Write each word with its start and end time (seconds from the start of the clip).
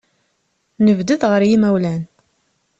Nebded 0.85 1.21
ɣer 1.31 1.41
yimawlan. 1.49 2.01